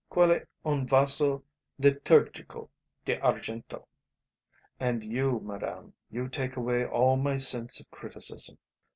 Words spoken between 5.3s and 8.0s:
madame, you take away all my sense of